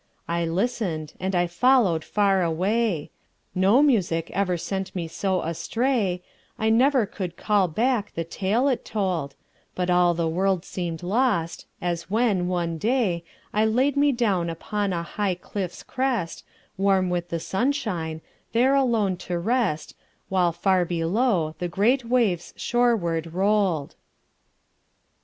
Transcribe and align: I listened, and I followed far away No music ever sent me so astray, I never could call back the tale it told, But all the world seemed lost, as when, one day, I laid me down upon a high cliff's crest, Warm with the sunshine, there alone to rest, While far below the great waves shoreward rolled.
I 0.27 0.45
listened, 0.47 1.13
and 1.19 1.35
I 1.35 1.45
followed 1.45 2.03
far 2.03 2.41
away 2.41 3.11
No 3.53 3.83
music 3.83 4.31
ever 4.31 4.57
sent 4.57 4.95
me 4.95 5.07
so 5.07 5.43
astray, 5.43 6.23
I 6.57 6.71
never 6.71 7.05
could 7.05 7.37
call 7.37 7.67
back 7.67 8.15
the 8.15 8.23
tale 8.23 8.67
it 8.67 8.83
told, 8.83 9.35
But 9.75 9.91
all 9.91 10.15
the 10.15 10.27
world 10.27 10.65
seemed 10.65 11.03
lost, 11.03 11.67
as 11.79 12.09
when, 12.09 12.47
one 12.47 12.79
day, 12.79 13.23
I 13.53 13.63
laid 13.65 13.95
me 13.95 14.11
down 14.11 14.49
upon 14.49 14.91
a 14.91 15.03
high 15.03 15.35
cliff's 15.35 15.83
crest, 15.83 16.43
Warm 16.79 17.11
with 17.11 17.29
the 17.29 17.39
sunshine, 17.39 18.21
there 18.53 18.73
alone 18.73 19.17
to 19.17 19.37
rest, 19.37 19.93
While 20.29 20.51
far 20.51 20.83
below 20.83 21.53
the 21.59 21.67
great 21.67 22.05
waves 22.05 22.55
shoreward 22.57 23.35
rolled. 23.35 23.93